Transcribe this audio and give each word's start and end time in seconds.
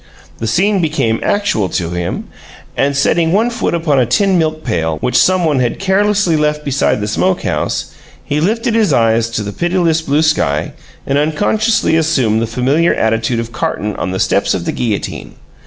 The 0.39 0.47
scene 0.47 0.81
became 0.81 1.19
actual 1.21 1.69
to 1.69 1.91
him, 1.91 2.23
and, 2.75 2.97
setting 2.97 3.31
one 3.33 3.51
foot 3.51 3.75
upon 3.75 3.99
a 3.99 4.05
tin 4.07 4.39
milk 4.39 4.63
pail 4.63 4.97
which 4.99 5.15
some 5.15 5.45
one 5.45 5.59
had 5.59 5.77
carelessly 5.77 6.35
left 6.35 6.65
beside 6.65 7.01
the 7.01 7.07
smoke 7.07 7.43
house, 7.43 7.93
he 8.25 8.39
lifted 8.41 8.73
his 8.73 8.91
eyes 8.93 9.29
to 9.29 9.43
the 9.43 9.53
pitiless 9.53 10.01
blue 10.01 10.23
sky 10.23 10.73
and 11.05 11.19
unconsciously 11.19 11.95
assumed 11.97 12.41
the 12.41 12.47
familiar 12.47 12.95
attitude 12.95 13.39
of 13.39 13.51
Carton 13.51 13.95
on 13.97 14.09
the 14.09 14.19
steps 14.19 14.55
of 14.55 14.65
the 14.65 14.71
guillotine. 14.71 15.35